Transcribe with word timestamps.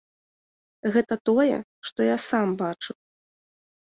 Гэта 0.95 1.17
тое, 1.29 1.57
што 1.89 2.07
я 2.07 2.15
сам 2.29 2.47
бачыў. 2.63 2.97